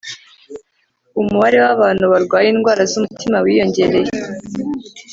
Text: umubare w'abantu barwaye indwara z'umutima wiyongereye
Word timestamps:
umubare 1.21 1.57
w'abantu 1.65 2.03
barwaye 2.11 2.47
indwara 2.49 2.81
z'umutima 2.91 3.37
wiyongereye 3.45 4.09